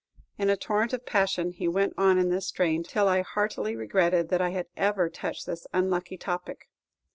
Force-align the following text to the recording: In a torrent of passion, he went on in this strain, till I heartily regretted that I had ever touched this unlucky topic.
In 0.39 0.49
a 0.49 0.57
torrent 0.57 0.93
of 0.93 1.05
passion, 1.05 1.51
he 1.51 1.67
went 1.67 1.93
on 1.95 2.17
in 2.17 2.29
this 2.31 2.47
strain, 2.47 2.81
till 2.81 3.07
I 3.07 3.21
heartily 3.21 3.75
regretted 3.75 4.29
that 4.29 4.41
I 4.41 4.49
had 4.49 4.65
ever 4.75 5.11
touched 5.11 5.45
this 5.45 5.67
unlucky 5.75 6.17
topic. 6.17 6.69